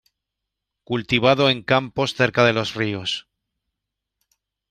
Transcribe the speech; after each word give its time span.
Cultivado 0.89 1.47
en 1.51 1.61
campos 1.61 2.15
cerca 2.15 2.43
de 2.43 2.53
los 2.53 2.73
ríos. 2.73 3.27